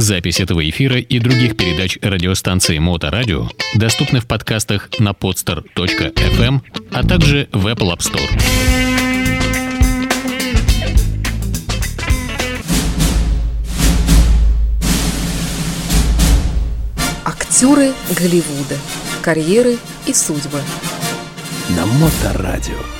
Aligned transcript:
Запись 0.00 0.40
этого 0.40 0.66
эфира 0.66 0.98
и 0.98 1.18
других 1.18 1.58
передач 1.58 1.98
радиостанции 2.00 2.78
Моторадио 2.78 3.50
доступны 3.74 4.20
в 4.20 4.26
подкастах 4.26 4.88
на 4.98 5.10
podster.fm, 5.10 6.60
а 6.90 7.06
также 7.06 7.50
в 7.52 7.66
Apple 7.66 7.94
App 7.94 7.98
Store. 7.98 8.26
Актеры 17.26 17.92
Голливуда. 18.18 18.78
Карьеры 19.20 19.76
и 20.06 20.14
судьбы. 20.14 20.62
На 21.76 21.84
Моторадио. 21.84 22.99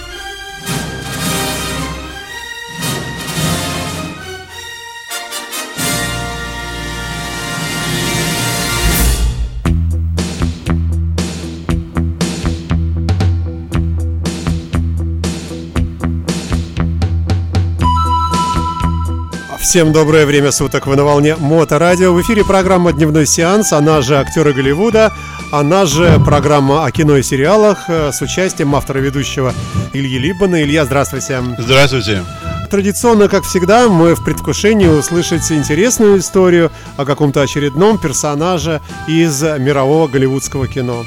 Всем 19.70 19.92
доброе 19.92 20.26
время 20.26 20.50
суток, 20.50 20.88
вы 20.88 20.96
на 20.96 21.04
волне 21.04 21.36
Моторадио. 21.36 22.12
В 22.12 22.20
эфире 22.22 22.44
программа 22.44 22.92
«Дневной 22.92 23.24
сеанс», 23.24 23.72
она 23.72 24.02
же 24.02 24.18
«Актеры 24.18 24.52
Голливуда», 24.52 25.12
она 25.52 25.86
же 25.86 26.20
программа 26.26 26.84
о 26.84 26.90
кино 26.90 27.16
и 27.16 27.22
сериалах 27.22 27.84
э, 27.86 28.10
с 28.10 28.20
участием 28.20 28.74
автора-ведущего 28.74 29.54
Ильи 29.92 30.18
Либана. 30.18 30.60
Илья, 30.64 30.84
здравствуйте. 30.84 31.40
Здравствуйте. 31.56 32.24
Традиционно, 32.68 33.28
как 33.28 33.44
всегда, 33.44 33.88
мы 33.88 34.16
в 34.16 34.24
предвкушении 34.24 34.88
услышать 34.88 35.48
интересную 35.52 36.18
историю 36.18 36.72
о 36.96 37.04
каком-то 37.04 37.40
очередном 37.40 37.98
персонаже 37.98 38.80
из 39.06 39.40
мирового 39.40 40.08
голливудского 40.08 40.66
кино. 40.66 41.04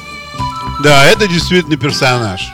Да, 0.82 1.06
это 1.06 1.28
действительно 1.28 1.76
персонаж. 1.76 2.54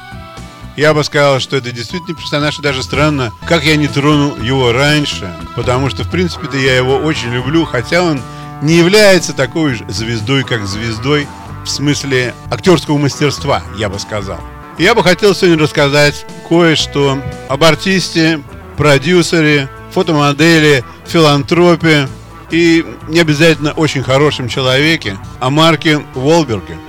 Я 0.80 0.94
бы 0.94 1.03
сказал, 1.03 1.41
что 1.41 1.58
это 1.58 1.73
действительно 1.73 2.16
персонаж, 2.16 2.58
и 2.58 2.61
даже 2.61 2.83
странно, 2.83 3.33
как 3.45 3.66
я 3.66 3.75
не 3.75 3.89
тронул 3.89 4.38
его 4.38 4.72
раньше, 4.72 5.30
потому 5.53 5.89
что, 5.89 6.05
в 6.05 6.09
принципе-то, 6.09 6.55
я 6.55 6.77
его 6.77 6.95
очень 6.95 7.33
люблю, 7.33 7.66
хотя 7.66 8.02
он 8.02 8.21
не 8.61 8.75
является 8.75 9.33
такой 9.33 9.73
же 9.73 9.86
звездой, 9.89 10.45
как 10.45 10.66
звездой, 10.66 11.27
в 11.66 11.69
смысле 11.69 12.33
актерского 12.49 12.97
мастерства, 12.97 13.61
я 13.77 13.89
бы 13.89 13.99
сказал. 13.99 14.39
Я 14.77 14.95
бы 14.95 15.03
хотел 15.03 15.36
сегодня 15.36 15.61
рассказать 15.61 16.25
кое-что 16.47 17.21
об 17.49 17.61
артисте, 17.61 18.41
продюсере, 18.77 19.69
фотомодели, 19.91 20.86
филантропе 21.05 22.08
и 22.52 22.86
не 23.09 23.19
обязательно 23.19 23.73
очень 23.73 24.02
хорошем 24.02 24.47
человеке, 24.47 25.17
о 25.41 25.49
Марке 25.49 25.97
Волберге– 26.16 26.77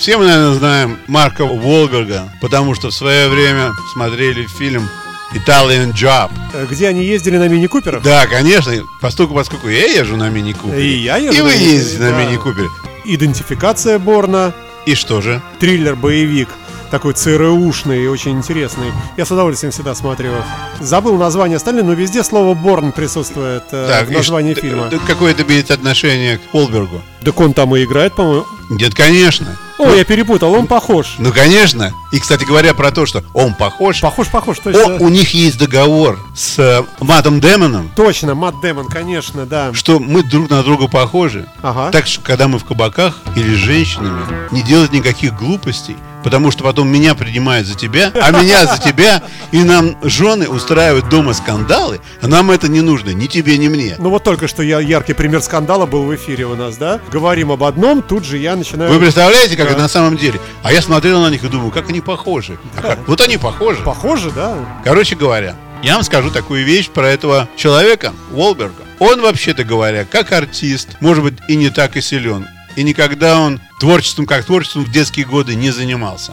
все 0.00 0.16
мы, 0.16 0.24
наверное, 0.24 0.54
знаем 0.54 0.98
Марка 1.08 1.42
Уолберга, 1.42 2.32
потому 2.40 2.74
что 2.74 2.88
в 2.88 2.94
свое 2.94 3.28
время 3.28 3.72
смотрели 3.92 4.46
фильм 4.46 4.88
Italian 5.34 5.92
Job. 5.92 6.30
Э, 6.54 6.66
где 6.68 6.88
они 6.88 7.04
ездили 7.04 7.36
на 7.36 7.48
мини-куперах? 7.48 8.02
Да, 8.02 8.26
конечно. 8.26 8.72
Поскольку, 9.02 9.34
поскольку 9.34 9.68
я 9.68 9.98
езжу 9.98 10.16
на 10.16 10.30
мини-купере. 10.30 10.82
И 10.82 10.96
я 11.00 11.18
езжу 11.18 11.36
И 11.36 11.40
вы 11.42 11.52
ездите 11.52 11.98
на 11.98 12.18
мини-купере. 12.18 12.68
Идентификация 13.04 13.98
Борна. 13.98 14.54
И 14.86 14.94
что 14.94 15.20
же? 15.20 15.42
Триллер-боевик 15.60 16.48
такой 16.90 17.12
ЦРУшный 17.12 18.02
и 18.02 18.06
очень 18.08 18.32
интересный. 18.32 18.92
Я 19.16 19.24
с 19.24 19.30
удовольствием 19.30 19.70
всегда 19.70 19.94
смотрю. 19.94 20.32
Забыл 20.80 21.16
название 21.18 21.56
остальные, 21.56 21.84
но 21.84 21.92
везде 21.92 22.24
слово 22.24 22.54
Борн 22.54 22.90
присутствует 22.90 23.64
э, 23.70 23.86
так, 23.86 24.08
в 24.08 24.10
названии 24.10 24.54
фильма. 24.54 24.90
Какое 25.06 25.32
это 25.32 25.42
имеет 25.44 25.70
отношение 25.70 26.38
к 26.38 26.40
Полбергу? 26.50 27.00
Так 27.22 27.38
он 27.38 27.52
там 27.52 27.76
и 27.76 27.84
играет, 27.84 28.14
по-моему. 28.14 28.46
Нет, 28.70 28.94
конечно. 28.94 29.56
О, 29.80 29.86
ну, 29.86 29.94
я 29.94 30.04
перепутал, 30.04 30.52
он 30.52 30.66
похож. 30.66 31.14
Ну, 31.18 31.32
конечно. 31.32 31.92
И, 32.12 32.18
кстати 32.18 32.44
говоря, 32.44 32.74
про 32.74 32.90
то, 32.90 33.06
что 33.06 33.24
он 33.32 33.54
похож. 33.54 34.00
Похож, 34.00 34.28
похож, 34.28 34.58
точно. 34.58 34.96
О, 34.96 34.98
у 34.98 35.08
них 35.08 35.32
есть 35.32 35.58
договор 35.58 36.18
с 36.34 36.58
э, 36.58 36.82
Матом 37.00 37.40
Демоном. 37.40 37.90
Точно, 37.96 38.34
Мат 38.34 38.60
Демон, 38.62 38.86
конечно, 38.88 39.46
да. 39.46 39.72
Что 39.72 39.98
мы 39.98 40.22
друг 40.22 40.50
на 40.50 40.62
друга 40.62 40.86
похожи. 40.86 41.46
Ага. 41.62 41.90
Так 41.92 42.06
что, 42.06 42.20
когда 42.20 42.46
мы 42.46 42.58
в 42.58 42.64
кабаках 42.64 43.18
или 43.36 43.54
с 43.54 43.58
женщинами, 43.58 44.22
не 44.50 44.62
делать 44.62 44.92
никаких 44.92 45.34
глупостей, 45.34 45.96
потому 46.22 46.50
что 46.50 46.64
потом 46.64 46.88
меня 46.88 47.14
принимают 47.14 47.66
за 47.66 47.76
тебя, 47.76 48.12
а 48.14 48.30
меня 48.30 48.66
за 48.66 48.78
тебя, 48.78 49.22
и 49.52 49.62
нам 49.62 49.96
жены 50.02 50.48
устраивают 50.48 51.08
дома 51.08 51.32
скандалы, 51.32 52.00
а 52.20 52.28
нам 52.28 52.50
это 52.50 52.68
не 52.68 52.80
нужно, 52.80 53.10
ни 53.10 53.26
тебе, 53.26 53.58
ни 53.58 53.68
мне. 53.68 53.96
Ну 53.98 54.10
вот 54.10 54.24
только 54.24 54.48
что 54.48 54.62
я 54.62 54.80
яркий 54.80 55.12
пример 55.12 55.42
скандала 55.42 55.86
был 55.86 56.04
в 56.04 56.14
эфире 56.14 56.46
у 56.46 56.56
нас, 56.56 56.76
да? 56.76 57.00
Говорим 57.10 57.52
об 57.52 57.64
одном, 57.64 58.02
тут 58.02 58.24
же 58.24 58.38
я 58.38 58.56
начинаю... 58.56 58.92
Вы 58.92 58.98
представляете, 58.98 59.56
как 59.56 59.66
да. 59.66 59.72
это 59.72 59.82
на 59.82 59.88
самом 59.88 60.16
деле? 60.16 60.40
А 60.62 60.72
я 60.72 60.82
смотрел 60.82 61.20
на 61.20 61.30
них 61.30 61.44
и 61.44 61.48
думаю, 61.48 61.70
как 61.70 61.88
они 61.88 62.00
похожи. 62.00 62.58
А 62.76 62.82
как? 62.82 63.08
Вот 63.08 63.20
они 63.20 63.36
похожи. 63.36 63.82
Похожи, 63.82 64.30
да. 64.30 64.56
Короче 64.84 65.16
говоря, 65.16 65.56
я 65.82 65.94
вам 65.94 66.02
скажу 66.02 66.30
такую 66.30 66.64
вещь 66.64 66.90
про 66.90 67.08
этого 67.08 67.48
человека, 67.56 68.12
Уолберга. 68.32 68.84
Он, 68.98 69.22
вообще-то 69.22 69.64
говоря, 69.64 70.04
как 70.04 70.32
артист, 70.32 70.88
может 71.00 71.24
быть, 71.24 71.34
и 71.48 71.56
не 71.56 71.70
так 71.70 71.96
и 71.96 72.02
силен. 72.02 72.46
И 72.80 72.82
никогда 72.82 73.38
он 73.38 73.60
творчеством 73.78 74.24
как 74.24 74.46
творчеством 74.46 74.86
в 74.86 74.90
детские 74.90 75.26
годы 75.26 75.54
не 75.54 75.70
занимался. 75.70 76.32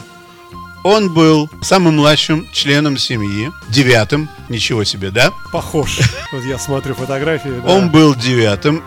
Он 0.86 1.14
был 1.14 1.50
самым 1.62 1.98
младшим 1.98 2.48
членом 2.54 2.98
семьи, 2.98 3.52
девятым, 3.68 4.30
ничего 4.48 4.86
себе, 4.86 5.12
да? 5.12 5.34
Похож. 5.52 6.00
Вот 6.32 6.46
я 6.46 6.58
смотрю 6.58 6.96
фотографии. 6.96 7.50
Да. 7.50 7.74
Он 7.74 7.92
был 7.92 8.16
девятым, 8.16 8.82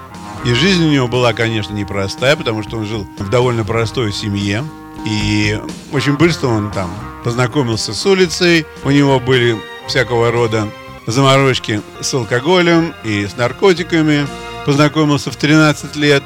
и 0.47 0.55
жизнь 0.55 0.83
у 0.87 0.91
него 0.91 1.07
была, 1.07 1.35
конечно, 1.35 1.75
непростая, 1.75 2.35
потому 2.35 2.63
что 2.63 2.79
он 2.79 2.87
жил 2.87 3.07
в 3.19 3.29
довольно 3.29 3.63
простой 3.63 4.11
семье. 4.11 4.65
И 5.05 5.61
очень 5.93 6.17
быстро 6.17 6.49
он 6.49 6.71
там 6.71 6.91
познакомился 7.25 7.93
с 7.93 8.07
улицей, 8.07 8.65
у 8.85 8.91
него 8.91 9.21
были 9.21 9.61
всякого 9.87 10.31
рода 10.31 10.67
заморочки 11.07 11.83
с 12.01 12.15
алкоголем 12.15 12.95
и 13.05 13.27
с 13.27 13.37
наркотиками. 13.37 14.27
Познакомился 14.65 15.31
в 15.31 15.37
13 15.37 15.97
лет, 15.97 16.23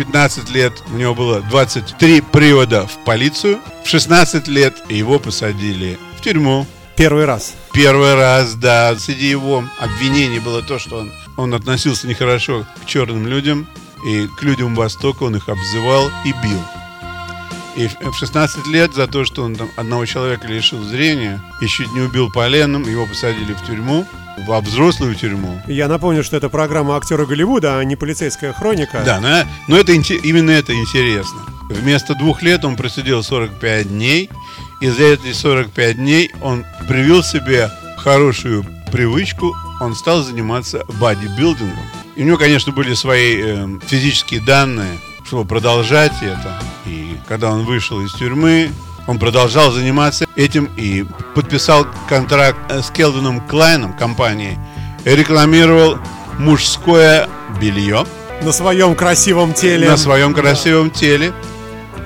15 0.00 0.48
лет 0.48 0.72
у 0.94 0.96
него 0.96 1.14
было 1.14 1.42
23 1.42 2.22
привода 2.22 2.86
в 2.86 3.04
полицию. 3.04 3.58
В 3.84 3.88
16 3.88 4.48
лет 4.48 4.74
его 4.88 5.18
посадили 5.18 5.98
в 6.16 6.22
тюрьму. 6.22 6.66
Первый 6.96 7.26
раз. 7.26 7.54
Первый 7.74 8.14
раз, 8.14 8.54
да. 8.54 8.96
Среди 8.98 9.26
его 9.28 9.62
обвинений 9.78 10.38
было 10.38 10.62
то, 10.62 10.78
что 10.78 11.00
он, 11.00 11.12
он 11.36 11.52
относился 11.52 12.08
нехорошо 12.08 12.64
к 12.82 12.86
черным 12.86 13.26
людям 13.26 13.68
и 14.06 14.26
к 14.38 14.42
людям 14.42 14.74
Востока. 14.74 15.24
Он 15.24 15.36
их 15.36 15.50
обзывал 15.50 16.08
и 16.24 16.32
бил. 16.42 16.62
И 17.76 17.86
в 18.08 18.14
16 18.14 18.68
лет 18.68 18.94
за 18.94 19.06
то, 19.06 19.26
что 19.26 19.42
он 19.42 19.54
там 19.54 19.68
одного 19.76 20.06
человека 20.06 20.46
лишил 20.46 20.82
зрения 20.82 21.42
чуть 21.60 21.92
не 21.92 22.00
убил 22.00 22.32
поленом, 22.32 22.88
его 22.88 23.04
посадили 23.04 23.52
в 23.52 23.66
тюрьму 23.66 24.06
во 24.46 24.60
взрослую 24.60 25.14
тюрьму. 25.14 25.60
Я 25.66 25.88
напомню, 25.88 26.24
что 26.24 26.36
это 26.36 26.48
программа 26.48 26.96
актера 26.96 27.26
Голливуда, 27.26 27.78
а 27.78 27.84
не 27.84 27.96
полицейская 27.96 28.52
хроника. 28.52 29.02
Да, 29.04 29.20
но, 29.20 29.44
но 29.68 29.76
это, 29.76 29.92
именно 29.92 30.50
это 30.50 30.74
интересно. 30.74 31.40
Вместо 31.68 32.14
двух 32.14 32.42
лет 32.42 32.64
он 32.64 32.76
просидел 32.76 33.22
45 33.22 33.88
дней, 33.88 34.30
и 34.80 34.88
за 34.88 35.04
эти 35.04 35.32
45 35.32 35.96
дней 35.96 36.32
он 36.42 36.64
привил 36.88 37.22
себе 37.22 37.70
хорошую 37.98 38.64
привычку, 38.90 39.54
он 39.80 39.94
стал 39.94 40.22
заниматься 40.22 40.84
бодибилдингом. 41.00 41.84
И 42.16 42.22
у 42.22 42.26
него, 42.26 42.36
конечно, 42.36 42.72
были 42.72 42.94
свои 42.94 43.36
э, 43.40 43.68
физические 43.86 44.40
данные, 44.40 44.98
чтобы 45.24 45.46
продолжать 45.46 46.12
это. 46.22 46.60
И 46.86 47.16
когда 47.28 47.52
он 47.52 47.64
вышел 47.64 48.00
из 48.00 48.12
тюрьмы, 48.14 48.70
он 49.06 49.18
продолжал 49.18 49.72
заниматься 49.72 50.26
этим 50.36 50.68
и 50.76 51.04
подписал 51.34 51.86
контракт 52.08 52.58
с 52.70 52.90
Келдоном 52.90 53.40
Клайном 53.40 53.92
компанией. 53.92 54.58
И 55.04 55.10
рекламировал 55.10 55.98
мужское 56.38 57.28
белье. 57.60 58.06
На 58.42 58.52
своем 58.52 58.94
красивом 58.94 59.52
теле. 59.52 59.88
На 59.88 59.96
своем 59.96 60.34
красивом 60.34 60.90
теле. 60.90 61.32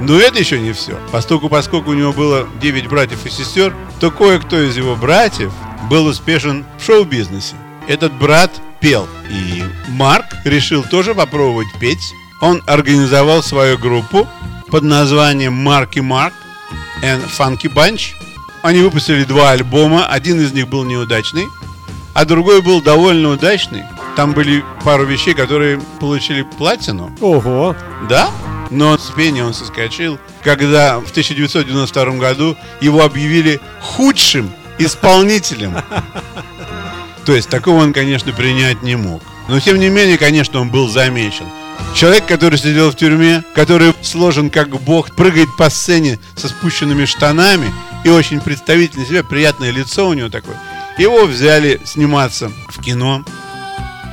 Но 0.00 0.18
это 0.18 0.38
еще 0.38 0.58
не 0.58 0.72
все. 0.72 0.98
Поскольку, 1.12 1.48
поскольку 1.48 1.90
у 1.90 1.94
него 1.94 2.12
было 2.12 2.48
9 2.60 2.88
братьев 2.88 3.24
и 3.24 3.30
сестер, 3.30 3.74
то 4.00 4.10
кое-кто 4.10 4.60
из 4.60 4.76
его 4.76 4.96
братьев 4.96 5.52
был 5.88 6.06
успешен 6.06 6.64
в 6.78 6.84
шоу-бизнесе. 6.84 7.54
Этот 7.86 8.12
брат 8.12 8.50
пел. 8.80 9.06
И 9.30 9.62
Марк 9.88 10.26
решил 10.44 10.82
тоже 10.82 11.14
попробовать 11.14 11.68
петь. 11.80 12.12
Он 12.40 12.62
организовал 12.66 13.42
свою 13.42 13.78
группу 13.78 14.28
под 14.70 14.82
названием 14.82 15.52
Марки 15.52 16.00
Марк 16.00 16.34
and 17.04 17.22
Funky 17.28 17.72
Bunch. 17.72 18.14
Они 18.62 18.80
выпустили 18.80 19.24
два 19.24 19.50
альбома, 19.50 20.06
один 20.06 20.40
из 20.40 20.52
них 20.52 20.68
был 20.68 20.84
неудачный, 20.84 21.46
а 22.14 22.24
другой 22.24 22.62
был 22.62 22.80
довольно 22.80 23.30
удачный. 23.30 23.84
Там 24.16 24.32
были 24.32 24.64
пару 24.84 25.04
вещей, 25.04 25.34
которые 25.34 25.80
получили 26.00 26.42
платину. 26.42 27.14
Ого! 27.20 27.76
Да, 28.08 28.30
но 28.70 28.96
с 28.96 29.10
пения 29.10 29.44
он 29.44 29.52
соскочил, 29.52 30.18
когда 30.42 30.98
в 31.00 31.10
1992 31.10 32.04
году 32.16 32.56
его 32.80 33.02
объявили 33.02 33.60
худшим 33.80 34.50
исполнителем. 34.78 35.76
То 37.26 37.34
есть 37.34 37.48
такого 37.48 37.82
он, 37.82 37.92
конечно, 37.92 38.32
принять 38.32 38.82
не 38.82 38.96
мог. 38.96 39.22
Но 39.48 39.60
тем 39.60 39.78
не 39.78 39.88
менее, 39.88 40.16
конечно, 40.16 40.60
он 40.60 40.70
был 40.70 40.88
замечен. 40.88 41.46
Человек, 41.94 42.26
который 42.26 42.58
сидел 42.58 42.90
в 42.90 42.96
тюрьме, 42.96 43.44
который 43.54 43.94
сложен 44.02 44.50
как 44.50 44.68
бог, 44.80 45.14
прыгает 45.14 45.48
по 45.56 45.70
сцене 45.70 46.18
со 46.36 46.48
спущенными 46.48 47.04
штанами 47.04 47.72
и 48.04 48.08
очень 48.08 48.40
представительный 48.40 49.06
себе, 49.06 49.22
приятное 49.22 49.70
лицо 49.70 50.08
у 50.08 50.12
него 50.12 50.28
такое. 50.28 50.60
Его 50.98 51.24
взяли 51.24 51.80
сниматься 51.84 52.50
в 52.68 52.80
кино. 52.80 53.24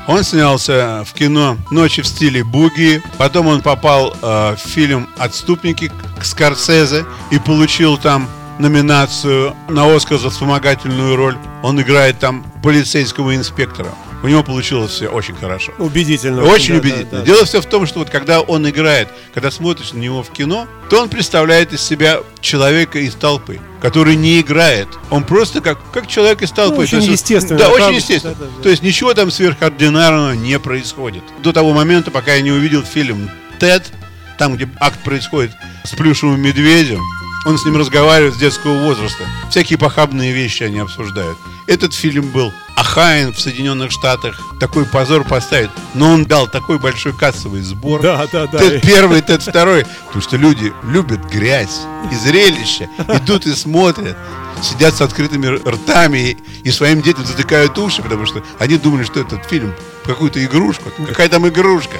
Он 0.07 0.23
снялся 0.23 1.03
в 1.07 1.13
кино 1.13 1.57
«Ночи 1.69 2.01
в 2.01 2.07
стиле 2.07 2.43
буги». 2.43 3.01
Потом 3.17 3.47
он 3.47 3.61
попал 3.61 4.15
э, 4.21 4.55
в 4.55 4.59
фильм 4.67 5.07
«Отступники» 5.17 5.91
к 6.19 6.25
Скорсезе 6.25 7.05
и 7.29 7.39
получил 7.39 7.97
там 7.97 8.27
номинацию 8.59 9.55
на 9.69 9.95
Оскар 9.95 10.17
за 10.17 10.29
вспомогательную 10.29 11.15
роль. 11.15 11.37
Он 11.63 11.81
играет 11.81 12.19
там 12.19 12.43
полицейского 12.63 13.35
инспектора. 13.35 13.89
У 14.23 14.27
него 14.27 14.43
получилось 14.43 14.91
все 14.91 15.07
очень 15.07 15.35
хорошо. 15.35 15.73
Убедительно. 15.79 16.43
Очень 16.43 16.75
да, 16.75 16.79
убедительно. 16.79 17.09
да, 17.11 17.17
да. 17.19 17.25
Дело 17.25 17.45
все 17.45 17.59
в 17.61 17.65
том, 17.65 17.87
что 17.87 17.99
вот 17.99 18.09
когда 18.09 18.41
он 18.41 18.69
играет, 18.69 19.07
когда 19.33 19.49
смотришь 19.49 19.93
на 19.93 19.97
него 19.97 20.21
в 20.21 20.29
кино, 20.31 20.67
то 20.89 21.01
он 21.01 21.09
представляет 21.09 21.73
из 21.73 21.81
себя 21.81 22.19
человека 22.39 22.99
из 22.99 23.15
толпы, 23.15 23.59
который 23.81 24.15
не 24.15 24.39
играет. 24.39 24.87
Он 25.09 25.23
просто 25.23 25.61
как, 25.61 25.79
как 25.91 26.07
человек 26.07 26.41
из 26.43 26.51
толпы. 26.51 26.75
Ну, 26.77 26.81
очень 26.81 26.97
есть, 26.99 27.09
естественно, 27.09 27.57
Да, 27.59 27.69
правда. 27.69 27.85
очень 27.87 27.95
естественно. 27.95 28.35
Да, 28.35 28.45
да, 28.45 28.51
да. 28.57 28.63
То 28.63 28.69
есть 28.69 28.83
ничего 28.83 29.13
там 29.13 29.31
сверхординарного 29.31 30.33
не 30.33 30.59
происходит. 30.59 31.23
До 31.41 31.51
того 31.51 31.73
момента, 31.73 32.11
пока 32.11 32.35
я 32.35 32.41
не 32.41 32.51
увидел 32.51 32.83
фильм 32.83 33.29
«Тед», 33.59 33.91
там, 34.37 34.55
где 34.55 34.67
акт 34.79 34.99
происходит 35.03 35.51
с 35.83 35.91
плюшевым 35.91 36.41
медведем, 36.41 36.99
он 37.45 37.57
с 37.57 37.65
ним 37.65 37.77
разговаривает 37.77 38.35
с 38.35 38.37
детского 38.37 38.77
возраста. 38.83 39.23
Всякие 39.49 39.77
похабные 39.79 40.31
вещи 40.31 40.63
они 40.63 40.79
обсуждают. 40.79 41.37
Этот 41.67 41.93
фильм 41.93 42.29
был 42.29 42.53
Ахайн 42.75 43.33
в 43.33 43.39
Соединенных 43.39 43.91
Штатах. 43.91 44.39
Такой 44.59 44.85
позор 44.85 45.23
поставит. 45.23 45.71
Но 45.93 46.11
он 46.11 46.25
дал 46.25 46.47
такой 46.47 46.79
большой 46.79 47.13
кассовый 47.13 47.61
сбор. 47.61 48.01
Да, 48.01 48.27
да, 48.31 48.47
да. 48.47 48.59
Тед 48.59 48.81
первый, 48.81 49.21
Тед 49.21 49.41
второй. 49.41 49.85
Потому 50.07 50.21
что 50.21 50.37
люди 50.37 50.73
любят 50.83 51.23
грязь 51.31 51.81
и 52.11 52.15
зрелище. 52.15 52.89
Идут 53.07 53.45
и 53.45 53.53
смотрят. 53.53 54.17
Сидят 54.61 54.95
с 54.95 55.01
открытыми 55.01 55.47
ртами 55.47 56.17
и, 56.31 56.37
и 56.63 56.71
своим 56.71 57.01
детям 57.01 57.25
затыкают 57.25 57.77
уши, 57.79 58.03
потому 58.03 58.27
что 58.27 58.43
они 58.59 58.77
думали, 58.77 59.03
что 59.03 59.19
этот 59.19 59.43
фильм 59.45 59.73
какую-то 60.05 60.43
игрушку. 60.43 60.91
Какая 61.07 61.29
там 61.29 61.47
игрушка? 61.47 61.97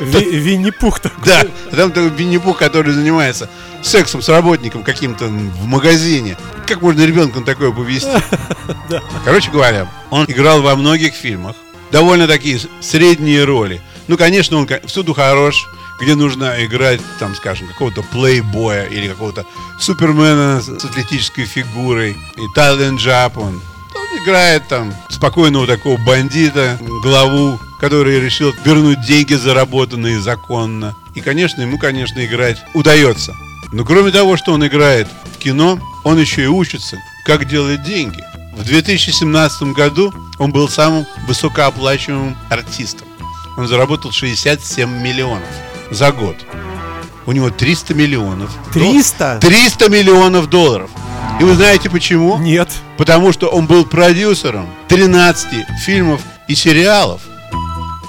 Ви- 0.00 0.38
Винни-Пух 0.38 1.00
такой. 1.00 1.24
Да, 1.24 1.44
а 1.72 1.76
там 1.76 1.90
такой 1.92 2.10
Винни-Пух, 2.10 2.58
который 2.58 2.92
занимается 2.92 3.48
сексом 3.82 4.22
с 4.22 4.28
работником 4.28 4.82
каким-то 4.82 5.26
в 5.26 5.64
магазине. 5.66 6.36
Как 6.66 6.82
можно 6.82 7.04
ребенка 7.06 7.40
на 7.40 7.46
такое 7.46 7.70
повести? 7.72 8.10
Короче 9.24 9.50
говоря, 9.50 9.90
он 10.10 10.24
играл 10.26 10.62
во 10.62 10.74
многих 10.76 11.14
фильмах. 11.14 11.56
Довольно 11.92 12.26
такие 12.26 12.60
средние 12.80 13.44
роли. 13.44 13.80
Ну, 14.08 14.16
конечно, 14.16 14.56
он 14.56 14.68
всюду 14.86 15.14
хорош, 15.14 15.66
где 16.00 16.14
нужно 16.14 16.54
играть, 16.64 17.00
там, 17.20 17.34
скажем, 17.36 17.68
какого-то 17.68 18.02
плейбоя 18.02 18.84
или 18.86 19.08
какого-то 19.08 19.46
супермена 19.80 20.60
с 20.60 20.68
атлетической 20.68 21.44
фигурой. 21.44 22.16
И 22.36 22.42
Тайлен 22.54 22.96
Джап 22.96 23.38
он 24.12 24.18
играет 24.24 24.68
там 24.68 24.94
спокойного 25.08 25.66
такого 25.66 25.96
бандита, 25.98 26.78
главу, 27.02 27.58
который 27.80 28.20
решил 28.20 28.52
вернуть 28.64 29.00
деньги, 29.06 29.34
заработанные 29.34 30.20
законно. 30.20 30.94
И, 31.14 31.20
конечно, 31.20 31.62
ему, 31.62 31.78
конечно, 31.78 32.24
играть 32.24 32.58
удается. 32.74 33.34
Но 33.72 33.84
кроме 33.84 34.10
того, 34.12 34.36
что 34.36 34.52
он 34.52 34.66
играет 34.66 35.08
в 35.34 35.38
кино, 35.38 35.78
он 36.04 36.18
еще 36.18 36.44
и 36.44 36.46
учится, 36.46 36.96
как 37.24 37.46
делать 37.48 37.82
деньги. 37.84 38.22
В 38.56 38.64
2017 38.64 39.62
году 39.74 40.14
он 40.38 40.50
был 40.52 40.68
самым 40.68 41.04
высокооплачиваемым 41.26 42.36
артистом. 42.48 43.06
Он 43.56 43.66
заработал 43.66 44.12
67 44.12 44.88
миллионов 45.02 45.48
за 45.90 46.12
год. 46.12 46.36
У 47.26 47.32
него 47.32 47.50
300 47.50 47.94
миллионов. 47.94 48.50
дол- 48.72 48.92
300? 48.92 49.38
300 49.40 49.88
миллионов 49.88 50.48
долларов. 50.48 50.90
И 51.38 51.44
вы 51.44 51.54
знаете 51.54 51.90
почему? 51.90 52.38
Нет. 52.38 52.68
Потому 52.96 53.30
что 53.30 53.48
он 53.48 53.66
был 53.66 53.84
продюсером 53.84 54.68
13 54.88 55.66
фильмов 55.84 56.22
и 56.48 56.54
сериалов. 56.54 57.20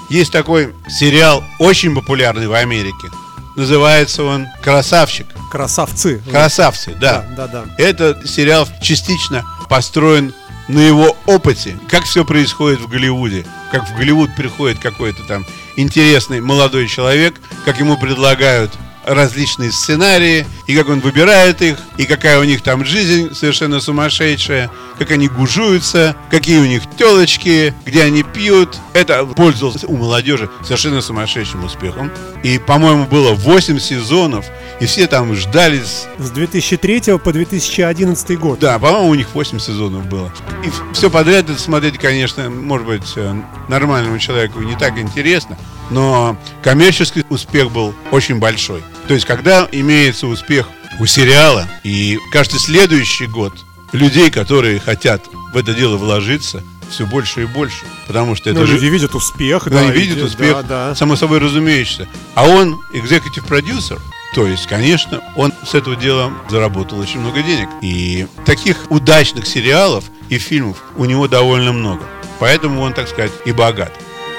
Есть 0.08 0.32
такой 0.32 0.74
сериал, 0.88 1.44
очень 1.58 1.94
популярный 1.94 2.48
в 2.48 2.54
Америке. 2.54 3.08
Называется 3.54 4.24
он 4.24 4.46
«Красавчик». 4.62 5.26
Красавцы. 5.50 6.22
«Красавцы», 6.30 6.94
да. 6.98 7.26
Да, 7.36 7.46
да, 7.46 7.64
да. 7.66 7.74
Этот 7.76 8.26
сериал 8.28 8.66
частично 8.80 9.44
построен 9.68 10.32
на 10.68 10.78
его 10.78 11.14
опыте, 11.26 11.78
как 11.90 12.04
все 12.04 12.24
происходит 12.24 12.80
в 12.80 12.88
Голливуде, 12.88 13.44
как 13.70 13.86
в 13.88 13.96
Голливуд 13.96 14.34
приходит 14.36 14.78
какой-то 14.78 15.22
там 15.24 15.44
интересный 15.76 16.40
молодой 16.40 16.88
человек, 16.88 17.40
как 17.66 17.78
ему 17.78 17.98
предлагают 17.98 18.70
различные 19.08 19.72
сценарии, 19.72 20.46
и 20.66 20.76
как 20.76 20.88
он 20.88 21.00
выбирает 21.00 21.62
их, 21.62 21.78
и 21.96 22.04
какая 22.04 22.38
у 22.38 22.44
них 22.44 22.62
там 22.62 22.84
жизнь 22.84 23.34
совершенно 23.34 23.80
сумасшедшая, 23.80 24.70
как 24.98 25.10
они 25.10 25.28
гужуются, 25.28 26.14
какие 26.30 26.58
у 26.58 26.64
них 26.66 26.82
телочки, 26.96 27.74
где 27.84 28.04
они 28.04 28.22
пьют. 28.22 28.76
Это 28.92 29.24
пользовался 29.24 29.86
у 29.86 29.96
молодежи 29.96 30.50
совершенно 30.62 31.00
сумасшедшим 31.00 31.64
успехом. 31.64 32.10
И, 32.42 32.58
по-моему, 32.58 33.06
было 33.06 33.32
8 33.32 33.78
сезонов, 33.78 34.46
и 34.80 34.86
все 34.86 35.06
там 35.06 35.34
ждали 35.34 35.80
с 35.80 36.06
С 36.18 36.30
2003 36.30 37.18
по 37.18 37.32
2011 37.32 38.38
год. 38.38 38.58
да, 38.58 38.78
по-моему, 38.78 39.08
у 39.08 39.14
них 39.14 39.28
8 39.34 39.58
сезонов 39.58 40.06
было. 40.06 40.32
И 40.64 40.70
все 40.92 41.10
подряд 41.10 41.48
это 41.48 41.58
смотреть, 41.58 41.98
конечно, 41.98 42.50
может 42.50 42.86
быть, 42.86 43.12
э, 43.16 43.34
нормальному 43.68 44.18
человеку 44.18 44.60
не 44.60 44.76
так 44.76 44.98
интересно, 44.98 45.56
но 45.90 46.36
коммерческий 46.62 47.24
успех 47.28 47.70
был 47.70 47.94
очень 48.10 48.38
большой. 48.38 48.82
То 49.08 49.14
есть, 49.14 49.26
когда 49.26 49.66
имеется 49.72 50.26
успех 50.26 50.68
у 51.00 51.06
сериала, 51.06 51.66
и 51.82 52.18
каждый 52.30 52.58
следующий 52.60 53.26
год 53.26 53.52
людей, 53.92 54.30
которые 54.30 54.78
хотят 54.80 55.22
в 55.52 55.56
это 55.56 55.72
дело 55.74 55.96
вложиться, 55.96 56.62
все 56.90 57.06
больше 57.06 57.42
и 57.42 57.46
больше. 57.46 57.84
Потому 58.06 58.34
что 58.34 58.50
это 58.50 58.60
Ну, 58.60 58.66
же... 58.66 58.74
люди 58.74 58.86
видят 58.86 59.14
успех, 59.14 59.64
Да, 59.64 59.82
да. 59.82 59.90
видят 59.90 60.22
успех, 60.22 60.56
Да, 60.66 60.88
да. 60.88 60.94
само 60.94 61.16
собой 61.16 61.38
разумеется. 61.38 62.06
А 62.34 62.46
он 62.46 62.78
экзекутив 62.92 63.44
продюсер. 63.44 63.98
То 64.34 64.46
есть, 64.46 64.66
конечно, 64.66 65.20
он 65.36 65.52
с 65.66 65.74
этого 65.74 65.96
дела 65.96 66.30
заработал 66.50 66.98
очень 66.98 67.20
много 67.20 67.42
денег. 67.42 67.68
И 67.80 68.26
таких 68.44 68.90
удачных 68.90 69.46
сериалов 69.46 70.04
и 70.28 70.38
фильмов 70.38 70.82
у 70.96 71.06
него 71.06 71.28
довольно 71.28 71.72
много. 71.72 72.02
Поэтому 72.38 72.82
он, 72.82 72.92
так 72.92 73.08
сказать, 73.08 73.32
и 73.46 73.52
богат. 73.52 73.92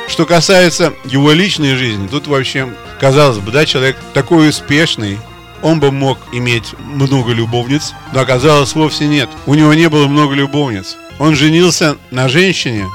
Что 0.09 0.25
касается 0.25 0.93
его 1.05 1.31
личной 1.31 1.75
жизни, 1.75 2.07
тут 2.07 2.27
вообще, 2.27 2.67
казалось 2.99 3.37
бы, 3.37 3.51
да, 3.51 3.65
человек 3.65 3.95
такой 4.13 4.49
успешный, 4.49 5.17
он 5.61 5.79
бы 5.79 5.91
мог 5.91 6.17
иметь 6.33 6.73
много 6.79 7.31
любовниц, 7.31 7.93
но 8.11 8.21
оказалось 8.21 8.73
вовсе 8.73 9.07
нет. 9.07 9.29
У 9.45 9.53
него 9.53 9.73
не 9.73 9.87
было 9.87 10.07
много 10.07 10.33
любовниц. 10.33 10.97
Он 11.19 11.35
женился 11.35 11.97
на 12.11 12.27
женщине, 12.27 12.87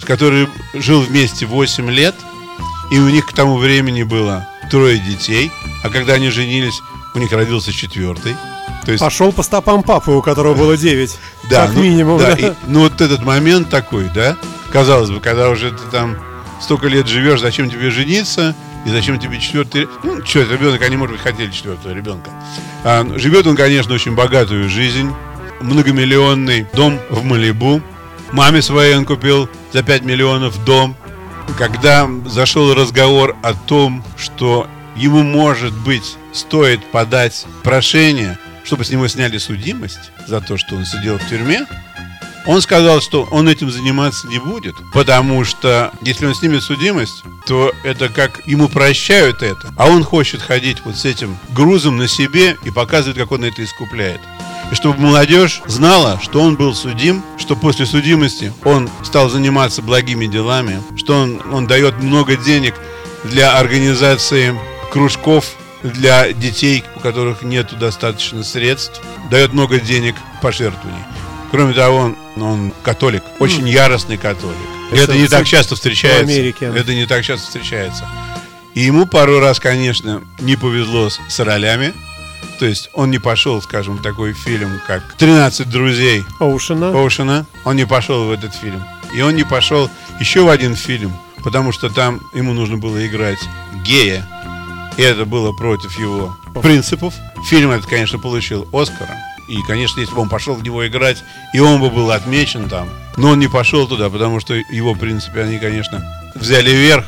с 0.00 0.04
которой 0.04 0.48
жил 0.74 1.00
вместе 1.02 1.46
8 1.46 1.90
лет, 1.90 2.14
и 2.90 2.98
у 2.98 3.08
них 3.08 3.26
к 3.26 3.32
тому 3.32 3.56
времени 3.58 4.02
было 4.02 4.48
трое 4.70 4.98
детей, 4.98 5.50
а 5.82 5.90
когда 5.90 6.14
они 6.14 6.30
женились, 6.30 6.80
у 7.14 7.18
них 7.18 7.30
родился 7.32 7.72
четвертый. 7.72 8.36
То 8.84 8.92
есть, 8.92 9.02
Пошел 9.02 9.32
по 9.32 9.42
стопам 9.42 9.82
папы, 9.82 10.10
у 10.12 10.22
которого 10.22 10.54
было 10.54 10.76
9. 10.76 11.16
да, 11.48 11.66
как 11.66 11.74
ну, 11.74 11.82
минимум, 11.82 12.18
да, 12.18 12.34
да. 12.34 12.48
и- 12.48 12.52
ну 12.66 12.80
вот 12.80 13.00
этот 13.00 13.22
момент 13.24 13.70
такой, 13.70 14.10
да, 14.14 14.36
казалось 14.74 15.08
бы, 15.08 15.20
когда 15.20 15.50
уже 15.50 15.70
ты 15.70 15.84
там 15.92 16.16
столько 16.60 16.88
лет 16.88 17.06
живешь, 17.06 17.40
зачем 17.40 17.70
тебе 17.70 17.90
жениться, 17.90 18.56
и 18.84 18.90
зачем 18.90 19.20
тебе 19.20 19.38
четвертый... 19.38 19.86
Ну, 20.02 20.26
что, 20.26 20.40
ребенок, 20.40 20.82
они, 20.82 20.96
может 20.96 21.14
быть, 21.14 21.22
хотели 21.22 21.50
четвертого 21.52 21.92
ребенка. 21.92 22.30
А, 22.82 23.06
живет 23.16 23.46
он, 23.46 23.54
конечно, 23.54 23.94
очень 23.94 24.16
богатую 24.16 24.68
жизнь. 24.68 25.12
Многомиллионный 25.60 26.66
дом 26.74 26.98
в 27.08 27.22
Малибу. 27.22 27.80
Маме 28.32 28.62
своей 28.62 28.96
он 28.96 29.04
купил 29.04 29.48
за 29.72 29.84
5 29.84 30.02
миллионов 30.02 30.62
дом. 30.64 30.96
Когда 31.56 32.10
зашел 32.26 32.74
разговор 32.74 33.36
о 33.44 33.54
том, 33.54 34.04
что 34.16 34.66
ему, 34.96 35.22
может 35.22 35.72
быть, 35.72 36.16
стоит 36.32 36.84
подать 36.90 37.46
прошение, 37.62 38.38
чтобы 38.64 38.84
с 38.84 38.90
него 38.90 39.06
сняли 39.06 39.38
судимость 39.38 40.10
за 40.26 40.40
то, 40.40 40.56
что 40.56 40.74
он 40.74 40.84
сидел 40.84 41.18
в 41.18 41.28
тюрьме, 41.28 41.64
он 42.46 42.60
сказал, 42.60 43.00
что 43.00 43.26
он 43.30 43.48
этим 43.48 43.70
заниматься 43.70 44.26
не 44.28 44.38
будет, 44.38 44.76
потому 44.92 45.44
что 45.44 45.92
если 46.02 46.26
он 46.26 46.34
снимет 46.34 46.62
судимость, 46.62 47.22
то 47.46 47.72
это 47.82 48.08
как 48.08 48.46
ему 48.46 48.68
прощают 48.68 49.42
это, 49.42 49.72
а 49.76 49.88
он 49.88 50.04
хочет 50.04 50.42
ходить 50.42 50.78
вот 50.84 50.96
с 50.96 51.04
этим 51.04 51.36
грузом 51.50 51.96
на 51.96 52.08
себе 52.08 52.56
и 52.64 52.70
показывать, 52.70 53.18
как 53.18 53.32
он 53.32 53.44
это 53.44 53.64
искупляет. 53.64 54.20
И 54.70 54.74
чтобы 54.74 55.00
молодежь 55.00 55.62
знала, 55.66 56.18
что 56.22 56.40
он 56.40 56.56
был 56.56 56.74
судим, 56.74 57.22
что 57.36 57.56
после 57.56 57.86
судимости 57.86 58.52
он 58.64 58.88
стал 59.02 59.28
заниматься 59.28 59.82
благими 59.82 60.26
делами, 60.26 60.82
что 60.96 61.16
он, 61.20 61.42
он 61.52 61.66
дает 61.66 62.02
много 62.02 62.36
денег 62.36 62.74
для 63.24 63.58
организации 63.58 64.58
кружков 64.90 65.46
для 65.82 66.32
детей, 66.32 66.82
у 66.96 67.00
которых 67.00 67.42
нет 67.42 67.78
достаточно 67.78 68.42
средств, 68.42 69.02
дает 69.30 69.52
много 69.52 69.78
денег 69.78 70.14
пожертвований. 70.40 71.04
Кроме 71.54 71.72
того, 71.72 71.98
он, 71.98 72.16
он 72.42 72.72
католик, 72.82 73.22
очень 73.38 73.68
яростный 73.68 74.16
католик. 74.16 74.56
Это 74.90 75.16
не 75.16 75.28
так 75.28 75.46
часто 75.46 75.76
встречается. 75.76 76.26
В 76.26 76.28
Америке. 76.28 76.72
Это 76.74 76.92
не 76.96 77.06
так 77.06 77.22
часто 77.22 77.46
встречается. 77.46 78.08
И 78.74 78.80
ему 78.80 79.06
пару 79.06 79.38
раз, 79.38 79.60
конечно, 79.60 80.24
не 80.40 80.56
повезло 80.56 81.10
с, 81.10 81.20
с 81.28 81.38
ролями. 81.38 81.94
То 82.58 82.66
есть 82.66 82.90
он 82.92 83.12
не 83.12 83.20
пошел, 83.20 83.62
скажем, 83.62 83.98
в 83.98 84.02
такой 84.02 84.32
фильм, 84.32 84.80
как 84.84 85.14
«13 85.16 85.66
друзей 85.66 86.24
Оушена. 86.40 86.88
Оушена». 86.88 87.46
Он 87.64 87.76
не 87.76 87.86
пошел 87.86 88.24
в 88.24 88.32
этот 88.32 88.52
фильм. 88.52 88.82
И 89.14 89.22
он 89.22 89.36
не 89.36 89.44
пошел 89.44 89.88
еще 90.18 90.42
в 90.42 90.48
один 90.48 90.74
фильм, 90.74 91.12
потому 91.44 91.70
что 91.70 91.88
там 91.88 92.20
ему 92.34 92.52
нужно 92.52 92.78
было 92.78 93.06
играть 93.06 93.38
гея. 93.84 94.28
И 94.96 95.02
это 95.02 95.24
было 95.24 95.52
против 95.52 95.96
его 96.00 96.36
принципов. 96.60 97.14
Фильм 97.48 97.70
этот, 97.70 97.86
конечно, 97.86 98.18
получил 98.18 98.66
Оскара. 98.72 99.16
И, 99.48 99.56
конечно, 99.66 100.00
если 100.00 100.14
бы 100.14 100.20
он 100.22 100.28
пошел 100.28 100.54
в 100.54 100.62
него 100.62 100.86
играть, 100.86 101.22
и 101.52 101.60
он 101.60 101.80
бы 101.80 101.90
был 101.90 102.10
отмечен 102.10 102.68
там. 102.68 102.88
Но 103.16 103.30
он 103.30 103.38
не 103.38 103.48
пошел 103.48 103.86
туда, 103.86 104.10
потому 104.10 104.40
что 104.40 104.54
его 104.54 104.94
принципы, 104.94 105.40
они, 105.40 105.58
конечно, 105.58 106.02
взяли 106.34 106.70
вверх. 106.70 107.04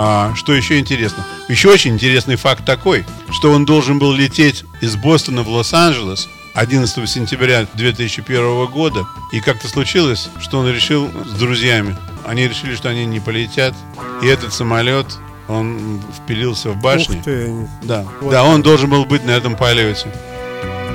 А 0.00 0.32
что 0.36 0.52
еще 0.52 0.78
интересно? 0.78 1.24
Еще 1.48 1.68
очень 1.70 1.92
интересный 1.94 2.36
факт 2.36 2.64
такой, 2.64 3.04
что 3.32 3.50
он 3.50 3.64
должен 3.64 3.98
был 3.98 4.12
лететь 4.12 4.64
из 4.80 4.94
Бостона 4.96 5.42
в 5.42 5.48
Лос-Анджелес 5.48 6.28
11 6.54 7.08
сентября 7.10 7.66
2001 7.74 8.66
года. 8.66 9.06
И 9.32 9.40
как-то 9.40 9.68
случилось, 9.68 10.28
что 10.40 10.58
он 10.58 10.68
решил 10.72 11.10
с 11.26 11.32
друзьями. 11.38 11.96
Они 12.26 12.46
решили, 12.46 12.76
что 12.76 12.88
они 12.90 13.06
не 13.06 13.20
полетят. 13.20 13.74
И 14.22 14.26
этот 14.26 14.52
самолет, 14.52 15.06
он 15.48 16.00
впилился 16.16 16.70
в 16.70 16.76
башню. 16.80 17.18
Ух 17.18 17.24
ты. 17.24 17.68
Да, 17.82 18.04
Вот. 18.20 18.30
да, 18.30 18.44
он 18.44 18.62
должен 18.62 18.90
был 18.90 19.04
быть 19.04 19.24
на 19.24 19.32
этом 19.32 19.56
полете. 19.56 20.08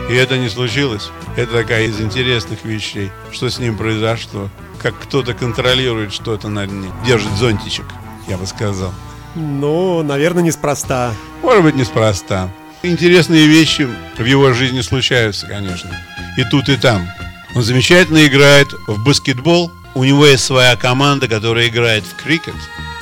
И 0.10 0.14
это 0.14 0.38
не 0.38 0.50
случилось. 0.50 1.10
Это 1.38 1.54
такая 1.54 1.86
из 1.86 2.00
интересных 2.02 2.66
вещей. 2.66 3.12
Что 3.32 3.50
с 3.50 3.60
ним 3.60 3.78
произошло? 3.78 4.50
Как 4.82 5.00
кто-то 5.00 5.34
контролирует 5.34 6.14
что-то 6.14 6.50
на 6.50 6.68
дне. 6.68 6.90
Держит 7.06 7.32
зонтичек, 7.34 7.86
я 8.28 8.38
бы 8.38 8.46
сказал. 8.46 8.94
Ну, 9.36 10.04
наверное, 10.04 10.44
неспроста. 10.44 11.14
Может 11.42 11.64
быть, 11.64 11.76
неспроста. 11.76 12.50
Интересные 12.84 13.48
вещи 13.48 13.88
в 14.18 14.26
его 14.26 14.52
жизни 14.54 14.82
случаются, 14.82 15.48
конечно. 15.48 15.90
И 16.38 16.44
тут, 16.44 16.70
и 16.70 16.76
там. 16.76 17.08
Он 17.56 17.64
замечательно 17.64 18.26
играет 18.28 18.74
в 18.88 19.04
баскетбол. 19.04 19.72
У 19.96 20.04
него 20.04 20.26
есть 20.26 20.44
своя 20.44 20.76
команда, 20.76 21.28
которая 21.28 21.68
играет 21.68 22.04
в 22.04 22.22
крикет. 22.22 22.56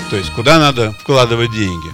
То 0.10 0.18
есть, 0.18 0.32
куда 0.34 0.60
надо 0.60 0.92
вкладывать 1.02 1.52
деньги. 1.52 1.90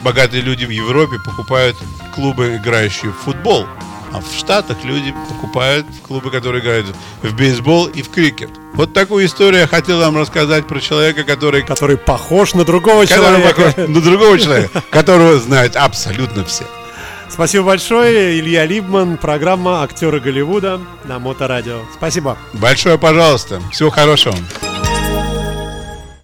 Богатые 0.00 0.40
люди 0.40 0.64
в 0.64 0.70
Европе 0.70 1.18
покупают 1.22 1.76
клубы, 2.14 2.56
играющие 2.56 3.10
в 3.10 3.16
футбол. 3.16 3.66
А 4.12 4.20
в 4.20 4.32
Штатах 4.36 4.78
люди 4.84 5.14
покупают 5.28 5.86
клубы, 6.06 6.30
которые 6.30 6.62
играют 6.62 6.86
в 7.22 7.32
бейсбол 7.34 7.86
и 7.86 8.02
в 8.02 8.10
крикет. 8.10 8.50
Вот 8.74 8.92
такую 8.92 9.26
историю 9.26 9.60
я 9.62 9.66
хотел 9.66 9.98
вам 10.00 10.16
рассказать 10.16 10.66
про 10.66 10.80
человека, 10.80 11.22
который 11.24 11.62
Который 11.62 11.96
похож 11.96 12.54
на 12.54 12.64
другого 12.64 13.04
который 13.06 13.24
человека. 13.24 13.54
похож 13.54 13.88
на 13.88 14.00
другого 14.00 14.38
человека, 14.38 14.82
которого 14.90 15.38
знают 15.38 15.76
абсолютно 15.76 16.44
все. 16.44 16.64
Спасибо 17.28 17.66
большое. 17.66 18.40
Илья 18.40 18.66
Либман, 18.66 19.16
программа 19.16 19.82
«Актеры 19.84 20.18
Голливуда» 20.18 20.80
на 21.04 21.18
Моторадио. 21.20 21.78
Спасибо. 21.94 22.36
Большое 22.52 22.98
пожалуйста. 22.98 23.62
Всего 23.70 23.90
хорошего. 23.90 24.34